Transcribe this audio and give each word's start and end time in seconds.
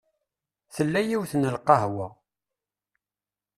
Tella 0.75 1.01
yiwet 1.07 1.33
n 1.35 1.49
lqahwa. 1.55 2.07